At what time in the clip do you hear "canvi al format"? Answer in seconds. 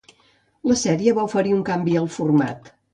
1.71-2.79